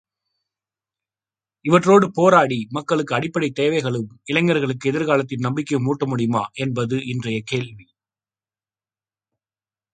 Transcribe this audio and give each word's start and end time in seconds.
இவற்றோடு 1.65 2.11
போராடி 2.11 2.67
மக்களுக்கு 2.69 3.15
அடிப்படைத் 3.15 3.55
தேவைகளும் 3.55 4.19
இளைஞர்களுக்கு 4.23 4.89
எதிர்காலத்தில் 4.89 5.39
நம்பிக்கையும் 5.39 5.87
ஊட்ட 5.87 6.05
முடியுமா 6.05 6.49
என்பது 6.53 7.05
இன்றைய 7.05 7.41
கேள்வி. 7.45 7.85